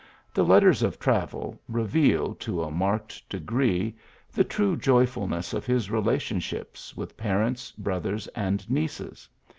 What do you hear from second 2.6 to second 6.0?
a marked degree, the true joyfulness of his